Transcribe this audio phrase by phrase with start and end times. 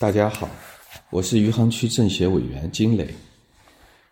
[0.00, 0.48] 大家好，
[1.10, 3.06] 我是余杭区政协委员金磊。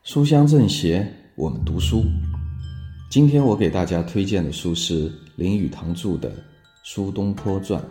[0.05, 2.05] 书香政协，我们读书。
[3.11, 6.29] 今天我给大家推荐的书是林语堂著的
[6.85, 7.83] 《苏东坡传》。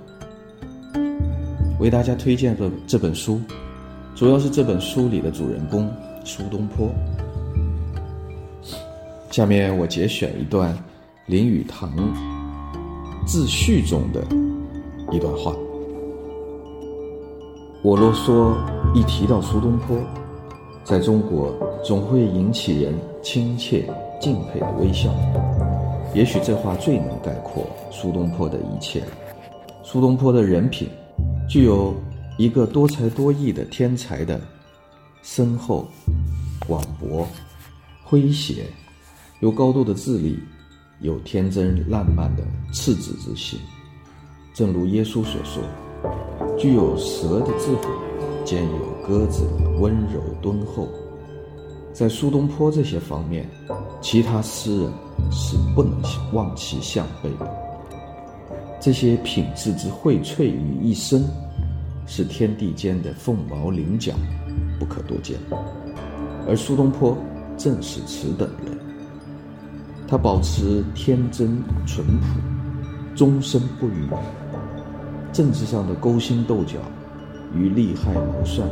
[1.80, 3.42] 为大家推荐的这本书，
[4.14, 5.92] 主要是这本书里的主人公
[6.24, 6.94] 苏东坡。
[9.32, 10.78] 下面我节选一段
[11.26, 11.92] 林语堂
[13.26, 14.24] 自序中的
[15.12, 15.52] 一段话。
[17.88, 18.54] 我若说
[18.94, 19.98] 一提到苏东坡，
[20.84, 25.10] 在中国总会引起人亲切敬佩的微笑。
[26.14, 29.02] 也许这话最能概括苏东坡的一切。
[29.84, 30.90] 苏东坡的人品，
[31.48, 31.96] 具有
[32.38, 34.38] 一个多才多艺的天才的
[35.22, 35.88] 深厚、
[36.68, 37.26] 广博、
[38.06, 38.66] 诙谐，
[39.40, 40.38] 有高度的智力，
[41.00, 43.58] 有天真烂漫的赤子之心。
[44.54, 45.64] 正如耶稣所说。
[46.58, 47.88] 具有蛇的智慧，
[48.44, 50.88] 兼有鸽子的温柔敦厚，
[51.94, 53.48] 在苏东坡这些方面，
[54.02, 54.92] 其他诗人
[55.32, 56.02] 是不能
[56.34, 57.48] 望其项背的。
[58.80, 61.24] 这些品质之荟萃于一身，
[62.08, 64.14] 是天地间的凤毛麟角，
[64.80, 65.38] 不可多见。
[66.48, 67.16] 而苏东坡
[67.56, 68.76] 正是此等人，
[70.08, 74.10] 他保持天真淳朴，终身不渝。
[75.34, 76.80] 政治上的勾心斗角
[77.54, 78.68] 与利害谋算，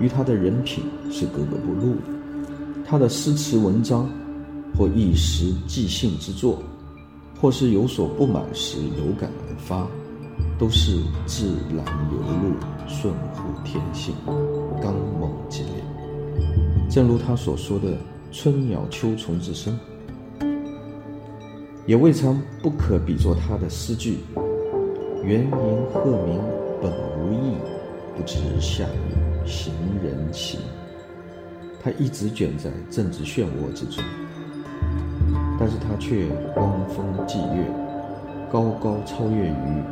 [0.00, 2.02] 与他的人品是格格不入的。
[2.84, 4.08] 他的诗词文章，
[4.76, 6.60] 或一时即兴之作，
[7.40, 9.86] 或是有所不满时有感而发，
[10.58, 12.54] 都是自然流露、
[12.88, 14.14] 顺乎天性、
[14.82, 15.84] 刚猛激烈。
[16.88, 17.96] 正如他所说的
[18.32, 19.78] “春鸟秋虫之声”，
[21.86, 24.18] 也未尝不可比作他的诗句。
[25.22, 25.52] 原名
[25.92, 26.40] 鹤鸣
[26.80, 27.54] 本无意，
[28.16, 30.60] 不知下雨行人情。
[31.82, 34.02] 他一直卷在政治漩涡之中，
[35.58, 37.64] 但是他却光风霁月，
[38.50, 39.82] 高高超越于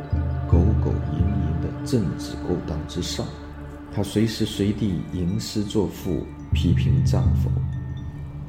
[0.49, 3.23] 苟苟营营的政治勾当之上。
[3.93, 6.23] 他随时随地吟诗作赋，
[6.53, 7.51] 批评战否，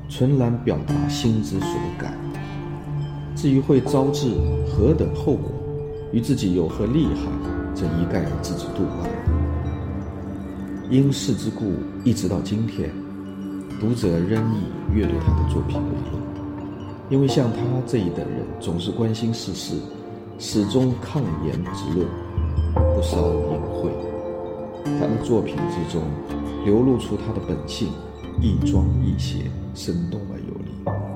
[0.08, 1.68] 纯然表达心之所
[1.98, 2.14] 感。
[3.36, 4.34] 至于会招致
[4.66, 5.50] 何等后果？
[6.12, 9.08] 与自己有何利害，则一概置之度外。
[10.90, 12.90] 因事之故，一直到今天，
[13.80, 16.18] 读者仍以阅读他的作品为乐。
[17.10, 19.76] 因为像他这一等人，总是关心世事，
[20.38, 22.08] 始终抗言直论，
[22.74, 23.90] 不稍隐晦。
[24.98, 26.02] 他的作品之中，
[26.64, 27.88] 流露出他的本性，
[28.40, 31.09] 亦庄亦谐，生动而有力